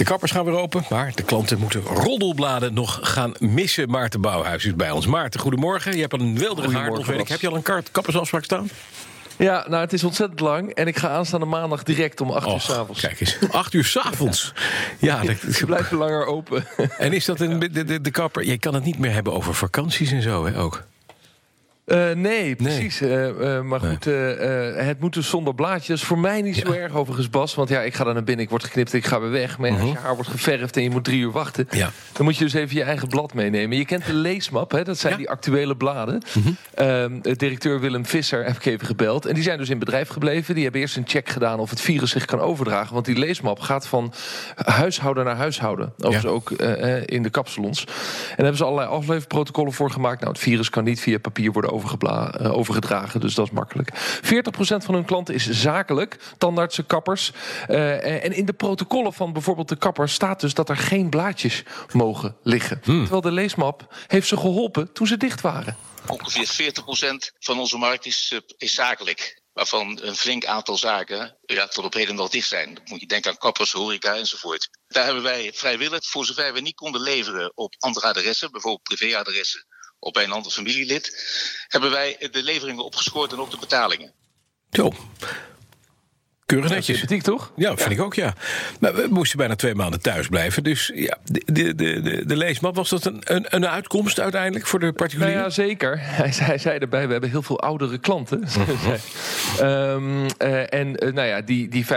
De 0.00 0.06
kappers 0.06 0.32
gaan 0.32 0.44
weer 0.44 0.54
open, 0.54 0.84
maar 0.90 1.12
de 1.14 1.22
klanten 1.22 1.58
moeten 1.58 1.80
roddelbladen 1.80 2.74
nog 2.74 2.98
gaan 3.02 3.32
missen. 3.38 3.90
Maarten 3.90 4.20
Bouwhuis 4.20 4.64
is 4.64 4.74
bij 4.74 4.90
ons. 4.90 5.06
Maarten, 5.06 5.40
goedemorgen. 5.40 5.94
Je 5.94 6.00
hebt 6.00 6.12
een 6.12 6.38
wilderige 6.38 7.18
ik. 7.18 7.28
Heb 7.28 7.40
je 7.40 7.48
al 7.48 7.54
een 7.54 7.62
kaart 7.62 7.90
kappersafspraak 7.90 8.44
staan? 8.44 8.68
Ja, 9.36 9.64
nou, 9.68 9.82
het 9.82 9.92
is 9.92 10.04
ontzettend 10.04 10.40
lang. 10.40 10.74
En 10.74 10.86
ik 10.86 10.98
ga 10.98 11.08
aanstaande 11.08 11.46
maandag 11.46 11.82
direct 11.82 12.20
om 12.20 12.30
8 12.30 12.46
uur 12.48 12.60
s'avonds. 12.60 13.00
Kijk 13.00 13.20
eens, 13.20 13.38
8 13.50 13.74
uur 13.74 13.84
s'avonds. 13.84 14.52
Ja, 14.98 15.22
dat, 15.22 15.36
Ze 15.56 15.66
blijven 15.66 15.96
langer 15.96 16.26
open. 16.26 16.66
en 16.98 17.12
is 17.12 17.24
dat 17.24 17.40
een, 17.40 17.58
de, 17.58 17.84
de, 17.84 18.00
de 18.00 18.10
kapper? 18.10 18.44
Je 18.44 18.58
kan 18.58 18.74
het 18.74 18.84
niet 18.84 18.98
meer 18.98 19.12
hebben 19.12 19.32
over 19.32 19.54
vakanties 19.54 20.10
en 20.12 20.22
zo, 20.22 20.46
hè, 20.46 20.58
ook. 20.58 20.82
Eh, 21.90 22.10
nee, 22.14 22.56
precies. 22.56 23.00
Eh, 23.00 23.56
eh, 23.56 23.62
maar 23.62 23.80
goed, 23.80 24.04
het 24.84 25.00
moet 25.00 25.14
dus 25.14 25.28
zonder 25.28 25.54
blaadjes. 25.54 26.02
Voor 26.04 26.18
mij 26.18 26.42
niet 26.42 26.56
zo 26.56 26.72
Ja. 26.72 26.78
erg 26.80 26.94
overigens, 26.94 27.30
Bas. 27.30 27.54
Want 27.54 27.68
ja, 27.68 27.80
ik 27.82 27.94
ga 27.94 28.04
dan 28.04 28.14
naar 28.14 28.24
binnen, 28.24 28.44
ik 28.44 28.50
word 28.50 28.64
geknipt, 28.64 28.92
ik 28.92 29.06
ga 29.06 29.20
weer 29.20 29.30
weg. 29.30 29.58
Maar 29.58 29.70
als 29.70 29.80
je 29.90 29.96
haar 29.98 30.14
wordt 30.14 30.30
geverfd 30.30 30.76
en 30.76 30.82
je 30.82 30.90
moet 30.90 31.04
drie 31.04 31.20
uur 31.20 31.30
wachten... 31.30 31.64
Mhm. 31.68 31.76
Ja. 31.76 31.90
dan 32.12 32.24
moet 32.24 32.36
je 32.36 32.44
dus 32.44 32.52
even 32.52 32.76
je 32.76 32.82
eigen 32.82 33.08
blad 33.08 33.34
meenemen. 33.34 33.76
Je 33.76 33.84
kent 33.84 34.06
de 34.06 34.12
leesmap, 34.28 34.70
hè? 34.70 34.84
dat 34.84 34.98
zijn 34.98 35.12
Ja. 35.12 35.18
die 35.18 35.30
actuele 35.30 35.76
bladen. 35.76 36.22
Mhm. 36.34 36.48
Ehm, 36.74 37.20
directeur 37.20 37.80
Willem 37.80 38.06
Visser 38.06 38.44
heb 38.44 38.56
ik 38.56 38.64
even 38.64 38.86
gebeld. 38.86 39.26
En 39.26 39.34
die 39.34 39.42
zijn 39.42 39.58
dus 39.58 39.68
in 39.70 39.78
bedrijf 39.78 40.08
gebleven. 40.08 40.54
Die 40.54 40.62
hebben 40.62 40.80
eerst 40.80 40.96
een 40.96 41.06
check 41.08 41.28
gedaan 41.28 41.58
of 41.58 41.70
het 41.70 41.80
virus 41.80 42.10
zich 42.10 42.24
kan 42.24 42.40
overdragen. 42.40 42.94
Want 42.94 43.06
die 43.06 43.18
leesmap 43.18 43.60
gaat 43.60 43.86
van 43.86 44.12
huishouden 44.56 45.24
naar 45.24 45.36
huishouden. 45.36 45.92
Overigens 45.98 46.32
ook 46.32 46.50
in 47.04 47.22
de 47.22 47.30
kapsalons. 47.30 47.80
En 47.80 47.86
daar 48.26 48.36
hebben 48.36 48.56
ze 48.56 48.64
allerlei 48.64 48.88
afleverprotocollen 48.88 49.72
voor 49.72 49.90
gemaakt. 49.90 50.20
Nou, 50.20 50.32
het 50.32 50.42
virus 50.42 50.70
kan 50.70 50.84
niet 50.84 51.00
via 51.00 51.18
papier 51.18 51.44
worden 51.44 51.52
overgebla- 51.62 51.78
eh, 51.82 52.52
overgedragen, 52.52 53.20
dus 53.20 53.34
dat 53.34 53.46
is 53.46 53.52
makkelijk. 53.52 53.90
40% 54.22 54.84
van 54.84 54.94
hun 54.94 55.04
klanten 55.04 55.34
is 55.34 55.50
zakelijk, 55.50 56.18
tandartsen, 56.38 56.86
kappers. 56.86 57.32
Eh, 57.66 58.24
en 58.24 58.32
in 58.32 58.44
de 58.44 58.52
protocollen 58.52 59.12
van 59.12 59.32
bijvoorbeeld 59.32 59.68
de 59.68 59.76
kappers 59.76 60.12
staat 60.12 60.40
dus 60.40 60.54
dat 60.54 60.68
er 60.68 60.76
geen 60.76 61.10
blaadjes 61.10 61.62
mogen 61.92 62.36
liggen. 62.42 62.80
Terwijl 62.80 63.20
de 63.20 63.32
leesmap 63.32 63.94
heeft 64.06 64.28
ze 64.28 64.36
geholpen 64.36 64.92
toen 64.92 65.06
ze 65.06 65.16
dicht 65.16 65.40
waren. 65.40 65.76
Ongeveer 66.06 66.46
40% 66.46 67.32
van 67.38 67.58
onze 67.58 67.76
markt 67.76 68.06
is, 68.06 68.30
eh, 68.32 68.38
is 68.56 68.74
zakelijk. 68.74 69.42
Waarvan 69.52 69.98
een 70.02 70.16
flink 70.16 70.44
aantal 70.44 70.76
zaken 70.76 71.36
ja, 71.44 71.66
tot 71.66 71.84
op 71.84 71.94
heden 71.94 72.14
nog 72.14 72.28
dicht 72.28 72.48
zijn. 72.48 72.74
Dan 72.74 72.84
moet 72.84 73.00
je 73.00 73.06
denken 73.06 73.30
aan 73.30 73.36
kappers, 73.36 73.72
horeca 73.72 74.14
enzovoort. 74.14 74.68
Daar 74.88 75.04
hebben 75.04 75.22
wij 75.22 75.52
vrijwillig, 75.54 76.06
voor 76.06 76.24
zover 76.24 76.52
we 76.52 76.60
niet 76.60 76.74
konden 76.74 77.00
leveren 77.00 77.52
op 77.54 77.74
andere 77.78 78.06
adressen, 78.06 78.50
bijvoorbeeld 78.50 78.82
privéadressen 78.82 79.66
bij 80.00 80.24
een 80.24 80.32
ander 80.32 80.52
familielid, 80.52 81.14
hebben 81.68 81.90
wij 81.90 82.28
de 82.30 82.42
leveringen 82.42 82.84
opgeschoord 82.84 83.32
en 83.32 83.40
ook 83.40 83.50
de 83.50 83.58
betalingen. 83.58 84.12
Zo. 84.70 84.92
Keurig 86.50 86.70
netjes. 86.70 86.98
Sympathiek 86.98 87.22
toch? 87.22 87.52
Ja, 87.56 87.76
vind 87.76 87.90
ik 87.90 88.00
ook, 88.00 88.14
ja. 88.14 88.34
Maar 88.80 88.94
we 88.94 89.06
moesten 89.10 89.38
bijna 89.38 89.56
twee 89.56 89.74
maanden 89.74 90.00
thuis 90.00 90.28
blijven. 90.28 90.62
Dus 90.62 90.90
ja, 90.94 91.18
de, 91.24 91.42
de, 91.46 91.74
de, 91.74 92.22
de, 92.26 92.36
leesmap, 92.36 92.74
was 92.74 92.88
dat 92.88 93.04
een, 93.04 93.20
een, 93.24 93.46
een 93.48 93.66
uitkomst 93.66 94.20
uiteindelijk 94.20 94.66
voor 94.66 94.78
de 94.78 94.84
Nou 94.84 94.96
particulieren? 94.96 95.42
ja, 95.42 95.50
zeker. 95.50 95.98
Hij 96.20 96.32
zei, 96.32 96.46
hij 96.46 96.58
zei 96.58 96.78
erbij, 96.78 97.06
we 97.06 97.12
hebben 97.12 97.30
heel 97.30 97.42
veel 97.42 97.60
oudere 97.60 97.98
klanten. 97.98 98.38
Mhm. 98.60 98.96
Ehm, 99.58 100.28
eh, 100.38 100.72
en 100.72 100.96
eh, 100.96 101.12
nou 101.12 101.28
ja, 101.28 101.40
die, 101.40 101.68
die 101.68 101.86
50%, 101.86 101.88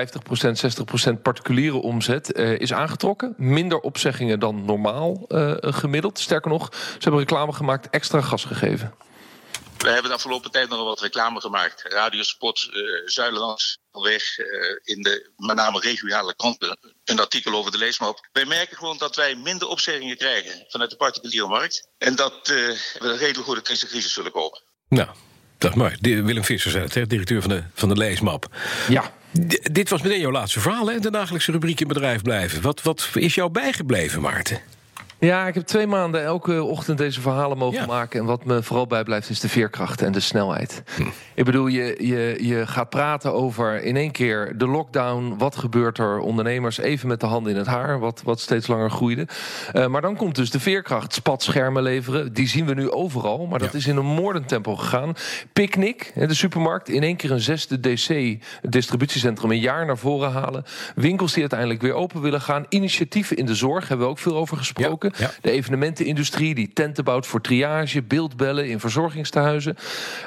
60% 1.10 1.22
particuliere 1.22 1.78
omzet 1.78 2.32
eh, 2.32 2.60
is 2.60 2.74
aangetrokken. 2.74 3.34
Minder 3.38 3.80
opzeggingen 3.80 4.40
dan 4.40 4.66
normaal 4.66 5.26
eh, 5.28 5.54
gemiddeld. 5.60 6.20
Sterker 6.20 6.52
nog, 6.52 6.70
ze 6.74 6.98
hebben 7.00 7.20
reclame 7.20 7.54
gemaakt, 7.54 7.90
extra 7.90 8.22
gas 8.22 8.46
gegeven. 8.46 8.94
We 9.78 9.90
hebben 9.90 10.10
de 10.10 10.16
afgelopen 10.16 10.52
tijd 10.52 10.70
nog 10.70 10.84
wat 10.84 11.02
reclame 11.02 11.42
gemaakt. 11.42 11.84
Radiospot, 11.88 12.70
uh, 12.74 12.84
weg 14.02 14.38
uh, 14.38 14.46
in 14.84 15.02
de 15.02 15.30
met 15.38 15.56
name 15.56 15.80
regionale 15.80 16.36
kranten 16.36 16.78
een 17.04 17.20
artikel 17.20 17.54
over 17.54 17.72
de 17.72 17.78
leesmap. 17.78 18.28
Wij 18.32 18.46
merken 18.46 18.78
gewoon 18.78 18.98
dat 18.98 19.16
wij 19.16 19.36
minder 19.36 19.68
opzeggingen 19.68 20.18
krijgen 20.18 20.66
vanuit 20.68 20.90
de 20.90 20.96
particuliere 20.96 21.48
markt. 21.48 21.88
En 21.98 22.16
dat 22.16 22.34
uh, 22.34 22.56
we 23.00 23.16
redelijk 23.18 23.46
goed 23.46 23.56
uit 23.56 23.68
deze 23.68 23.88
crisis 23.88 24.14
zullen 24.14 24.32
komen. 24.32 24.62
Nou, 24.90 25.10
dat 25.58 25.72
is 25.72 25.78
mooi. 25.78 25.96
De, 26.00 26.22
Willem 26.22 26.44
Visser 26.44 26.72
zei 26.72 26.84
het, 26.84 26.94
hè, 26.94 27.08
directeur 27.08 27.42
van 27.42 27.50
de, 27.50 27.64
van 27.74 27.90
de 27.90 27.96
leesmap. 27.96 28.56
Ja. 28.90 29.14
D 29.48 29.74
dit 29.74 29.90
was 29.90 30.02
meteen 30.02 30.20
jouw 30.20 30.32
laatste 30.32 30.60
verhaal, 30.60 30.88
hè? 30.88 31.00
De 31.00 31.12
dagelijkse 31.12 31.52
rubriek 31.52 31.80
in 31.80 31.88
bedrijf 31.88 32.22
blijven. 32.22 32.62
Wat, 32.62 32.82
wat 32.82 33.10
is 33.14 33.36
jou 33.36 33.52
bijgebleven, 33.52 34.22
Maarten? 34.22 34.62
Ja, 35.24 35.48
ik 35.48 35.54
heb 35.54 35.64
twee 35.66 35.88
maanden 35.88 36.24
elke 36.24 36.64
ochtend 36.64 36.98
deze 36.98 37.22
verhalen 37.22 37.58
mogen 37.58 37.80
Ja. 37.80 37.86
maken. 37.86 38.20
En 38.20 38.26
wat 38.26 38.46
me 38.46 38.64
vooral 38.64 38.88
bijblijft 38.88 39.30
is 39.30 39.40
de 39.40 39.50
veerkracht 39.50 40.02
en 40.02 40.12
de 40.12 40.20
snelheid. 40.20 40.84
Ik 41.34 41.46
bedoel, 41.46 41.68
je, 41.68 41.96
je, 42.00 42.38
je 42.48 42.68
gaat 42.68 42.90
praten 42.90 43.34
over 43.34 43.84
in 43.84 43.96
één 43.96 44.12
keer 44.12 44.58
de 44.58 44.68
lockdown. 44.68 45.36
Wat 45.38 45.56
gebeurt 45.56 45.98
er? 45.98 46.20
Ondernemers 46.20 46.78
even 46.78 47.08
met 47.08 47.20
de 47.20 47.26
handen 47.26 47.52
in 47.52 47.58
het 47.58 47.68
haar, 47.68 48.00
wat, 48.00 48.22
wat 48.26 48.40
steeds 48.40 48.68
langer 48.68 48.92
groeide. 48.92 49.28
Uh, 49.74 49.88
maar 49.88 50.02
dan 50.02 50.16
komt 50.16 50.36
dus 50.36 50.52
de 50.52 50.60
veerkracht. 50.60 51.14
Spatschermen 51.14 51.84
leveren, 51.84 52.34
die 52.34 52.48
zien 52.48 52.66
we 52.66 52.74
nu 52.74 52.92
overal. 52.92 53.46
Maar 53.46 53.60
dat 53.60 53.72
Ja. 53.72 53.78
is 53.78 53.88
in 53.88 53.98
een 53.98 54.06
moordend 54.06 54.48
tempo 54.48 54.76
gegaan. 54.76 55.14
Picnic, 55.54 56.12
de 56.16 56.34
supermarkt, 56.34 56.90
in 56.90 57.04
één 57.04 57.16
keer 57.16 57.32
een 57.32 57.40
zesde 57.40 57.80
DC, 57.80 58.38
distributiecentrum, 58.62 59.52
een 59.52 59.60
jaar 59.60 59.86
naar 59.86 59.98
voren 59.98 60.32
halen. 60.32 60.64
Winkels 60.96 61.32
die 61.32 61.42
uiteindelijk 61.42 61.82
weer 61.82 61.94
open 61.94 62.22
willen 62.22 62.42
gaan. 62.42 62.66
Initiatieven 62.70 63.38
in 63.38 63.46
de 63.46 63.56
zorg, 63.56 63.88
hebben 63.88 64.06
we 64.06 64.12
ook 64.12 64.20
veel 64.20 64.36
over 64.38 64.58
gesproken. 64.58 65.12
Ja, 65.13 65.13
ja. 65.18 65.32
De 65.42 65.52
evenementenindustrie 65.52 66.56
die 66.56 66.72
tenten 66.74 67.04
bouwt 67.04 67.28
voor 67.28 67.42
triage, 67.42 68.04
beeldbellen 68.04 68.70
in 68.70 68.80
verzorgingstehuizen. 68.80 69.78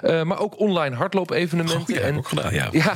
Uh, 0.04 0.22
maar 0.22 0.38
ook 0.38 0.58
online 0.58 0.97
hardloop-evenementen. 0.97 1.97
Oh, 1.97 2.02
ja, 2.02 2.16
ook 2.16 2.28
gedaan, 2.28 2.54
ja. 2.54 2.69
Ja, 2.76 2.92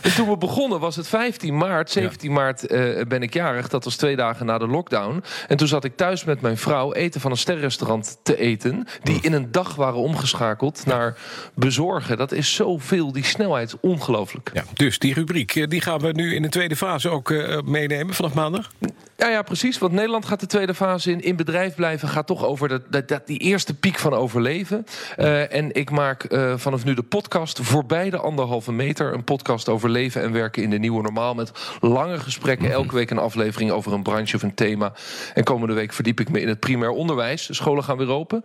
en 0.00 0.14
toen 0.14 0.28
we 0.28 0.36
begonnen 0.36 0.80
was 0.80 0.96
het 0.96 1.08
15 1.08 1.56
maart. 1.56 1.90
17 1.90 2.32
maart 2.32 2.66
eh, 2.66 3.06
ben 3.06 3.22
ik 3.22 3.34
jarig. 3.34 3.68
Dat 3.68 3.84
was 3.84 3.96
twee 3.96 4.16
dagen 4.16 4.46
na 4.46 4.58
de 4.58 4.66
lockdown. 4.66 5.22
En 5.48 5.56
toen 5.56 5.68
zat 5.68 5.84
ik 5.84 5.96
thuis 5.96 6.24
met 6.24 6.40
mijn 6.40 6.56
vrouw 6.56 6.92
eten 6.92 7.20
van 7.20 7.30
een 7.30 7.36
sterrenrestaurant 7.36 8.18
te 8.22 8.38
eten. 8.38 8.86
Die 9.02 9.18
in 9.20 9.32
een 9.32 9.52
dag 9.52 9.74
waren 9.74 9.98
omgeschakeld 9.98 10.86
naar 10.86 11.16
bezorgen. 11.54 12.16
Dat 12.16 12.32
is 12.32 12.54
zoveel, 12.54 13.12
die 13.12 13.24
snelheid, 13.24 13.80
ongelooflijk. 13.80 14.50
Ja, 14.54 14.64
dus 14.74 14.98
die 14.98 15.14
rubriek 15.14 15.54
eh, 15.54 15.68
die 15.68 15.80
gaan 15.80 16.00
we 16.00 16.12
nu 16.12 16.34
in 16.34 16.42
de 16.42 16.48
tweede 16.48 16.76
fase 16.76 17.08
ook 17.08 17.30
uh, 17.30 17.58
meenemen 17.64 18.14
vanaf 18.14 18.34
maandag. 18.34 18.70
Ja, 19.16 19.28
ja, 19.28 19.42
precies. 19.42 19.78
Want 19.78 19.92
Nederland 19.92 20.24
gaat 20.24 20.40
de 20.40 20.46
tweede 20.46 20.74
fase 20.74 21.10
in. 21.10 21.20
In 21.28 21.36
bedrijf 21.36 21.74
blijven 21.74 22.08
gaat 22.08 22.26
toch 22.26 22.44
over 22.44 22.68
dat, 22.68 22.82
dat, 22.90 23.08
dat 23.08 23.26
die 23.26 23.38
eerste 23.38 23.74
piek 23.74 23.98
van 23.98 24.14
overleven. 24.14 24.86
Uh, 25.18 25.54
en 25.54 25.74
ik 25.74 25.90
maak 25.90 26.32
uh, 26.32 26.52
vanaf 26.56 26.84
nu 26.84 26.94
de 26.94 27.02
podcast 27.02 27.60
voorbij 27.62 28.10
de 28.10 28.18
anderhalve 28.18 28.72
meter. 28.72 29.12
Een 29.12 29.24
podcast 29.24 29.68
over 29.68 29.90
leven 29.90 30.22
en 30.22 30.32
werken 30.32 30.62
in 30.62 30.70
de 30.70 30.78
nieuwe 30.78 31.02
normaal. 31.02 31.34
Met 31.34 31.52
lange 31.80 32.18
gesprekken. 32.18 32.70
Elke 32.70 32.94
week 32.94 33.10
een 33.10 33.18
aflevering 33.18 33.70
over 33.70 33.92
een 33.92 34.02
branche 34.02 34.36
of 34.36 34.42
een 34.42 34.54
thema. 34.54 34.92
En 35.34 35.44
komende 35.44 35.74
week 35.74 35.92
verdiep 35.92 36.20
ik 36.20 36.30
me 36.30 36.40
in 36.40 36.48
het 36.48 36.60
primair 36.60 36.90
onderwijs. 36.90 37.46
De 37.46 37.54
scholen 37.54 37.84
gaan 37.84 37.96
weer 37.96 38.10
open. 38.10 38.44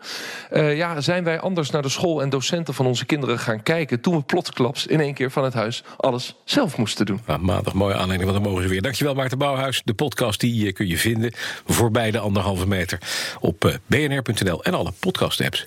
Uh, 0.52 0.78
ja, 0.78 1.02
zijn 1.02 1.24
wij 1.24 1.40
anders 1.40 1.70
naar 1.70 1.82
de 1.82 1.90
school 1.90 2.22
en 2.22 2.30
docenten 2.30 2.74
van 2.74 2.86
onze 2.86 3.06
kinderen 3.06 3.40
gaan 3.40 3.64
kijken. 3.64 4.02
Toen 4.02 4.16
we 4.16 4.22
plotsklaps 4.22 4.88
in 4.88 5.00
één 5.00 5.14
keer 5.14 5.32
van 5.32 5.44
het 5.44 5.54
huis 5.54 5.84
alles 5.98 6.36
zelf 6.46 6.78
moesten 6.78 7.06
doen. 7.06 7.22
Nou, 7.28 7.42
maandag 7.42 7.74
mooie 7.74 7.96
aanleiding, 7.96 8.32
want 8.32 8.44
dan 8.44 8.50
mogen 8.50 8.64
ze 8.64 8.70
weer. 8.70 8.82
Dankjewel 8.82 9.14
Maarten 9.14 9.38
Bouwhuis. 9.38 9.82
De 9.86 9.94
podcast 9.94 10.40
die 10.40 10.72
kun 10.72 10.88
je 10.88 10.98
vinden 10.98 11.34
voorbij 11.66 12.12
de 12.12 12.20
anderhalve 12.20 12.63
meter 12.68 13.00
op 13.40 13.80
bnr.nl 13.88 14.64
en 14.64 14.74
alle 14.74 14.94
podcast 15.00 15.42
apps. 15.42 15.66